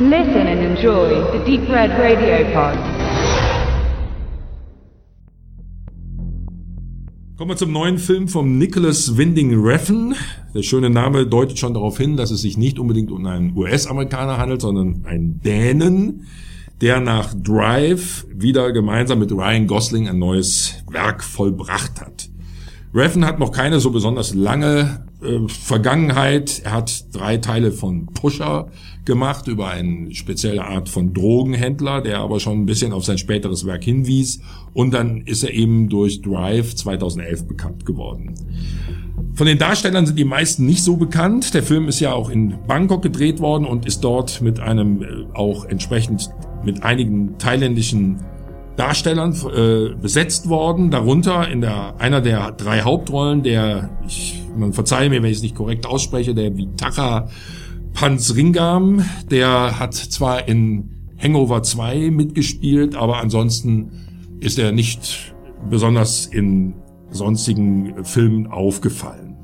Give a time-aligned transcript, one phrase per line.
[0.00, 2.78] Listen and enjoy the Deep Red Radio Pod.
[7.36, 10.14] Kommen wir zum neuen Film von Nicholas Winding Refn.
[10.54, 14.38] Der schöne Name deutet schon darauf hin, dass es sich nicht unbedingt um einen US-Amerikaner
[14.38, 16.28] handelt, sondern einen Dänen,
[16.80, 22.28] der nach Drive wieder gemeinsam mit Ryan Gosling ein neues Werk vollbracht hat.
[22.94, 26.62] Refn hat noch keine so besonders lange äh, Vergangenheit.
[26.64, 28.68] Er hat drei Teile von Pusher
[29.04, 33.66] gemacht über eine spezielle Art von Drogenhändler, der aber schon ein bisschen auf sein späteres
[33.66, 34.40] Werk hinwies.
[34.72, 38.34] Und dann ist er eben durch Drive 2011 bekannt geworden.
[39.34, 41.54] Von den Darstellern sind die meisten nicht so bekannt.
[41.54, 45.06] Der Film ist ja auch in Bangkok gedreht worden und ist dort mit einem äh,
[45.34, 46.30] auch entsprechend
[46.64, 48.18] mit einigen thailändischen
[48.78, 55.10] Darstellern äh, besetzt worden, darunter in der einer der drei Hauptrollen, der ich, man verzeihe
[55.10, 57.28] mir, wenn ich es nicht korrekt ausspreche, der Vitacha
[57.92, 63.90] Pansringam, der hat zwar in Hangover 2 mitgespielt, aber ansonsten
[64.38, 65.34] ist er nicht
[65.68, 66.74] besonders in
[67.10, 69.38] sonstigen Filmen aufgefallen.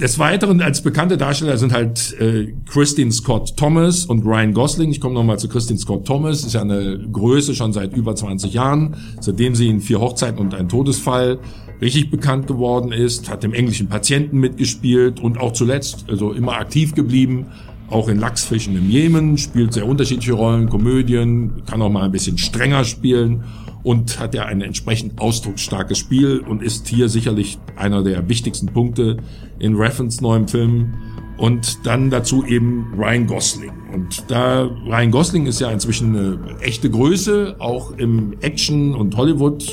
[0.00, 4.90] Des Weiteren als bekannte Darsteller sind halt äh, Christine Scott Thomas und Ryan Gosling.
[4.90, 6.44] Ich komme nochmal zu Christine Scott Thomas.
[6.44, 10.54] Ist ja eine Größe schon seit über 20 Jahren, seitdem sie in Vier Hochzeiten und
[10.54, 11.38] ein Todesfall
[11.80, 16.94] richtig bekannt geworden ist, hat im englischen Patienten mitgespielt und auch zuletzt also immer aktiv
[16.94, 17.46] geblieben.
[17.88, 22.36] Auch in Lachsfischen im Jemen spielt sehr unterschiedliche Rollen, Komödien, kann auch mal ein bisschen
[22.36, 23.44] strenger spielen
[23.86, 29.18] und hat ja ein entsprechend ausdrucksstarkes Spiel und ist hier sicherlich einer der wichtigsten Punkte
[29.60, 30.94] in Reference neuem Film.
[31.36, 33.70] Und dann dazu eben Ryan Gosling.
[33.94, 39.64] Und da Ryan Gosling ist ja inzwischen eine echte Größe, auch im Action- und Hollywood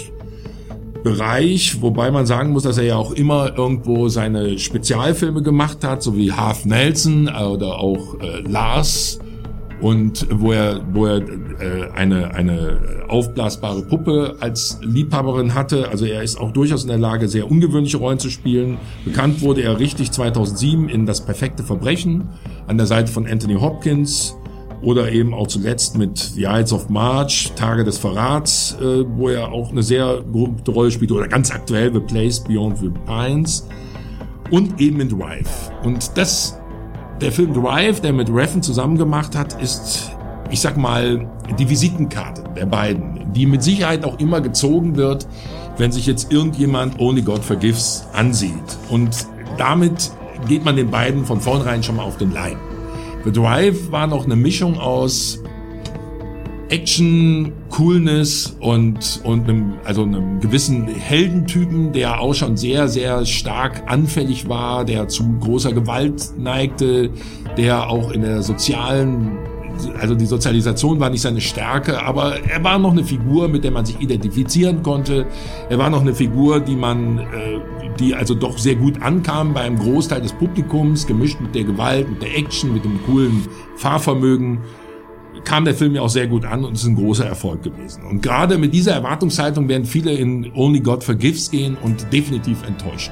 [1.04, 6.04] Bereich, wobei man sagen muss, dass er ja auch immer irgendwo seine Spezialfilme gemacht hat,
[6.04, 9.20] so wie Half Nelson oder auch äh, Lars
[9.84, 15.90] und wo er, wo er äh, eine, eine aufblasbare Puppe als Liebhaberin hatte.
[15.90, 18.78] Also er ist auch durchaus in der Lage, sehr ungewöhnliche Rollen zu spielen.
[19.04, 22.30] Bekannt wurde er richtig 2007 in Das perfekte Verbrechen
[22.66, 24.38] an der Seite von Anthony Hopkins
[24.82, 29.52] oder eben auch zuletzt mit The Ides of March, Tage des Verrats, äh, wo er
[29.52, 33.68] auch eine sehr gute Rolle spielt oder ganz aktuell The Place Beyond the Pines
[34.50, 35.72] und eben in Drive.
[35.84, 36.58] Und das
[37.24, 40.12] der Film Drive, der mit Reffen zusammen gemacht hat, ist,
[40.52, 41.26] ich sag mal,
[41.58, 45.26] die Visitenkarte der beiden, die mit Sicherheit auch immer gezogen wird,
[45.78, 48.78] wenn sich jetzt irgendjemand Only God Forgives ansieht.
[48.90, 49.26] Und
[49.58, 50.12] damit
[50.50, 52.58] geht man den beiden von vornherein schon mal auf den Leim.
[53.24, 55.40] The Drive war noch eine Mischung aus
[56.74, 63.84] Action, Coolness und, und einem, also einem gewissen Heldentypen, der auch schon sehr, sehr stark
[63.86, 67.12] anfällig war, der zu großer Gewalt neigte,
[67.58, 69.38] der auch in der sozialen
[70.00, 73.72] also die Sozialisation war nicht seine Stärke, aber er war noch eine Figur, mit der
[73.72, 75.26] man sich identifizieren konnte.
[75.70, 77.24] Er war noch eine Figur, die man, äh,
[78.00, 82.08] die also doch sehr gut ankam bei einem Großteil des Publikums, gemischt mit der Gewalt,
[82.08, 84.60] mit der Action, mit dem coolen Fahrvermögen
[85.44, 88.04] kam der Film ja auch sehr gut an und ist ein großer Erfolg gewesen.
[88.06, 93.12] Und gerade mit dieser Erwartungshaltung werden viele in Only God Forgives gehen und definitiv enttäuscht.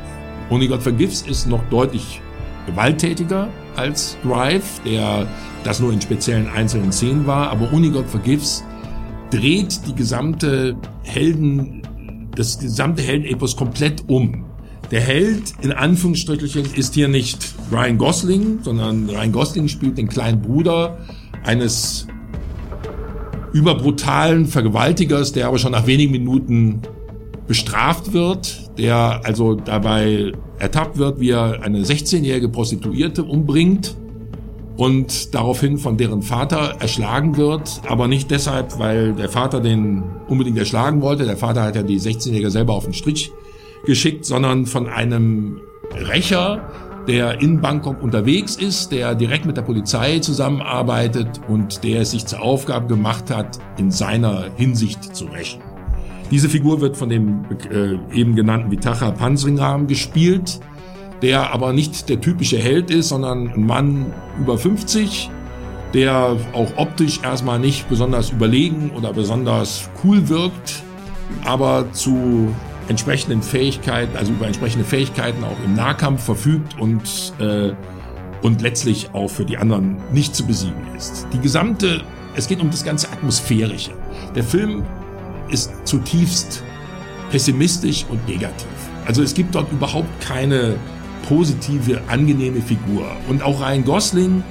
[0.49, 2.21] Only God Forgives ist noch deutlich
[2.67, 5.27] gewalttätiger als Drive, der
[5.63, 8.63] das nur in speziellen einzelnen Szenen war, aber Only God Forgives
[9.29, 11.81] dreht die gesamte Helden,
[12.35, 14.45] das gesamte Heldenepos komplett um.
[14.91, 20.41] Der Held, in Anführungsstrichen, ist hier nicht Ryan Gosling, sondern Ryan Gosling spielt den kleinen
[20.41, 20.97] Bruder
[21.44, 22.07] eines
[23.53, 26.81] überbrutalen Vergewaltigers, der aber schon nach wenigen Minuten
[27.47, 33.96] bestraft wird, der also dabei ertappt wird, wie er eine 16-jährige Prostituierte umbringt
[34.78, 40.57] und daraufhin von deren Vater erschlagen wird, aber nicht deshalb, weil der Vater den unbedingt
[40.57, 41.25] erschlagen wollte.
[41.25, 43.31] Der Vater hat ja die 16-Jährige selber auf den Strich
[43.85, 45.60] geschickt, sondern von einem
[45.94, 46.69] Rächer,
[47.07, 52.25] der in Bangkok unterwegs ist, der direkt mit der Polizei zusammenarbeitet und der es sich
[52.25, 55.62] zur Aufgabe gemacht hat, in seiner Hinsicht zu rächen.
[56.30, 60.59] Diese Figur wird von dem äh, eben genannten Vitacha Pansringram gespielt,
[61.21, 65.30] der aber nicht der typische Held ist, sondern ein Mann über 50,
[65.94, 70.83] der auch optisch erstmal nicht besonders überlegen oder besonders cool wirkt,
[71.44, 72.53] aber zu
[72.91, 77.71] entsprechenden Fähigkeiten, also über entsprechende Fähigkeiten auch im Nahkampf verfügt und, äh,
[78.43, 81.27] und letztlich auch für die anderen nicht zu besiegen ist.
[81.33, 82.03] Die gesamte,
[82.35, 83.91] es geht um das ganze Atmosphärische.
[84.35, 84.83] Der Film
[85.49, 86.63] ist zutiefst
[87.31, 88.67] pessimistisch und negativ.
[89.05, 90.75] Also es gibt dort überhaupt keine
[91.27, 93.05] positive, angenehme Figur.
[93.27, 94.43] Und auch Ryan Gosling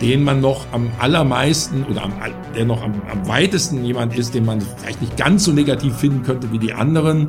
[0.00, 2.12] den man noch am allermeisten oder am,
[2.54, 6.22] der noch am, am weitesten jemand ist, den man vielleicht nicht ganz so negativ finden
[6.22, 7.28] könnte wie die anderen,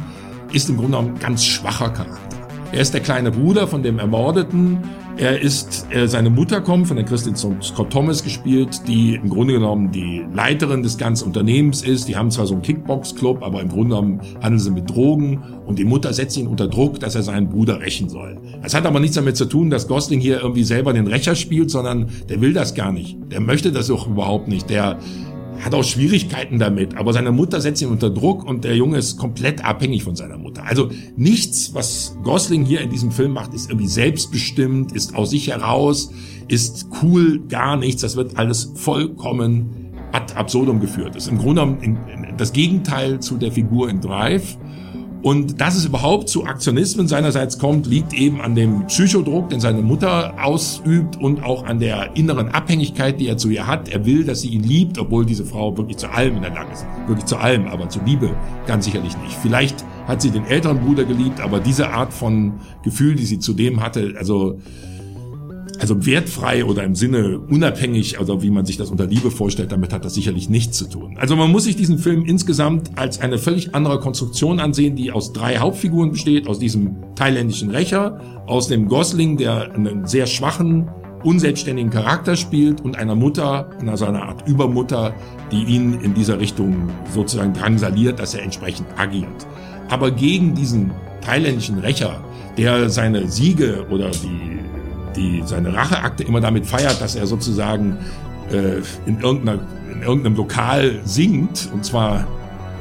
[0.54, 2.38] ist im Grunde genommen ein ganz schwacher Charakter.
[2.72, 4.80] Er ist der kleine Bruder von dem Ermordeten.
[5.16, 9.54] Er ist, äh, seine Mutter kommt, von der Christine Scott Thomas gespielt, die im Grunde
[9.54, 12.08] genommen die Leiterin des ganzen Unternehmens ist.
[12.08, 15.42] Die haben zwar so einen Kickbox-Club, aber im Grunde genommen handeln sie mit Drogen.
[15.66, 18.38] Und die Mutter setzt ihn unter Druck, dass er seinen Bruder rächen soll.
[18.62, 21.72] Das hat aber nichts damit zu tun, dass Gosling hier irgendwie selber den Rächer spielt,
[21.72, 23.18] sondern der will das gar nicht.
[23.32, 24.70] Der möchte das auch überhaupt nicht.
[24.70, 25.00] Der
[25.64, 29.18] hat auch Schwierigkeiten damit, aber seine Mutter setzt ihn unter Druck und der Junge ist
[29.18, 30.64] komplett abhängig von seiner Mutter.
[30.66, 35.48] Also nichts, was Gosling hier in diesem Film macht, ist irgendwie selbstbestimmt, ist aus sich
[35.48, 36.12] heraus,
[36.48, 38.02] ist cool, gar nichts.
[38.02, 41.16] Das wird alles vollkommen ad absurdum geführt.
[41.16, 41.78] Das ist im Grunde
[42.38, 44.58] das Gegenteil zu der Figur in Drive.
[45.28, 49.82] Und dass es überhaupt zu Aktionismen seinerseits kommt, liegt eben an dem Psychodruck, den seine
[49.82, 53.90] Mutter ausübt und auch an der inneren Abhängigkeit, die er zu ihr hat.
[53.90, 56.72] Er will, dass sie ihn liebt, obwohl diese Frau wirklich zu allem in der Lage
[56.72, 56.86] ist.
[57.08, 58.34] Wirklich zu allem, aber zur Liebe
[58.68, 59.36] ganz sicherlich nicht.
[59.42, 62.54] Vielleicht hat sie den älteren Bruder geliebt, aber diese Art von
[62.84, 64.60] Gefühl, die sie zu dem hatte, also
[65.80, 69.94] also wertfrei oder im Sinne unabhängig, also wie man sich das unter Liebe vorstellt, damit
[69.94, 71.18] hat das sicherlich nichts zu tun.
[71.18, 75.34] Also man muss sich diesen Film insgesamt als eine völlig andere Konstruktion ansehen, die aus
[75.34, 80.90] drei Hauptfiguren besteht, aus diesem thailändischen Rächer, aus dem Gosling, der einen sehr schwachen,
[81.24, 85.14] unselbstständigen Charakter spielt und einer Mutter, einer so einer Art Übermutter,
[85.52, 89.48] die ihn in dieser Richtung sozusagen drangsaliert, dass er entsprechend agiert.
[89.90, 90.92] Aber gegen diesen
[91.22, 92.24] thailändischen Rächer,
[92.58, 94.60] der seine Siege oder die
[95.18, 97.98] die, seine Racheakte immer damit feiert, dass er sozusagen
[98.52, 102.28] äh, in, in irgendeinem Lokal singt, und zwar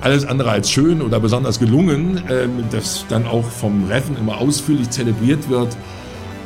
[0.00, 4.90] alles andere als schön oder besonders gelungen, äh, das dann auch vom Reffen immer ausführlich
[4.90, 5.76] zelebriert wird.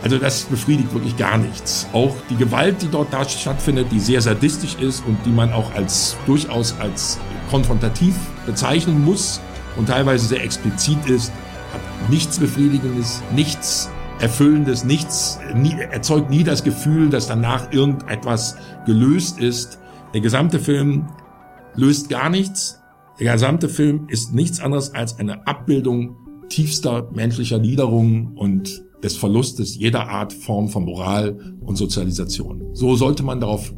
[0.02, 1.86] Also das befriedigt wirklich gar nichts.
[1.92, 5.74] Auch die Gewalt, die dort da stattfindet, die sehr sadistisch ist und die man auch
[5.74, 7.18] als durchaus als
[7.50, 8.14] konfrontativ
[8.46, 9.42] bezeichnen muss
[9.76, 11.32] und teilweise sehr explizit ist,
[11.74, 13.90] hat nichts Befriedigendes, nichts
[14.20, 19.78] Erfüllendes, nichts, nie, erzeugt nie das Gefühl, dass danach irgendetwas gelöst ist.
[20.12, 21.06] Der gesamte Film
[21.74, 22.80] löst gar nichts.
[23.18, 26.16] Der gesamte Film ist nichts anderes als eine Abbildung
[26.50, 32.74] tiefster menschlicher Niederung und des Verlustes jeder Art Form von Moral und Sozialisation.
[32.74, 33.72] So sollte man darauf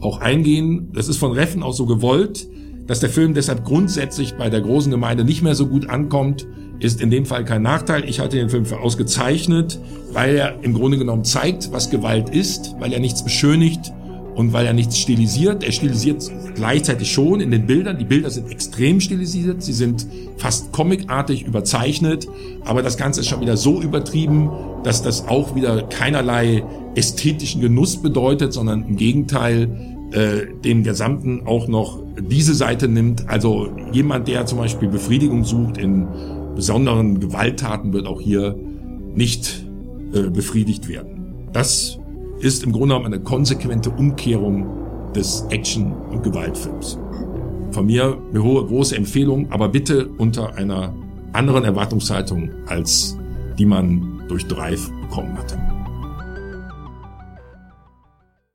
[0.00, 0.90] auch eingehen.
[0.92, 2.46] Das ist von Reffen auch so gewollt,
[2.86, 6.46] dass der Film deshalb grundsätzlich bei der großen Gemeinde nicht mehr so gut ankommt,
[6.80, 8.08] ist in dem Fall kein Nachteil.
[8.08, 9.78] Ich halte den Film für ausgezeichnet,
[10.12, 13.92] weil er im Grunde genommen zeigt, was Gewalt ist, weil er nichts beschönigt
[14.34, 15.62] und weil er nichts stilisiert.
[15.62, 17.98] Er stilisiert gleichzeitig schon in den Bildern.
[17.98, 20.06] Die Bilder sind extrem stilisiert, sie sind
[20.38, 22.26] fast comicartig überzeichnet,
[22.64, 24.50] aber das Ganze ist schon wieder so übertrieben,
[24.82, 29.68] dass das auch wieder keinerlei ästhetischen Genuss bedeutet, sondern im Gegenteil
[30.12, 33.28] äh, den gesamten auch noch diese Seite nimmt.
[33.28, 36.06] Also jemand, der zum Beispiel Befriedigung sucht in
[36.60, 38.54] besonderen Gewalttaten wird auch hier
[39.14, 39.64] nicht
[40.12, 41.48] äh, befriedigt werden.
[41.54, 41.98] Das
[42.40, 44.66] ist im Grunde genommen eine konsequente Umkehrung
[45.14, 46.98] des Action- und Gewaltfilms.
[47.70, 50.94] Von mir eine hohe, große Empfehlung, aber bitte unter einer
[51.32, 53.16] anderen Erwartungshaltung, als
[53.58, 55.58] die man durch Drive bekommen hatte.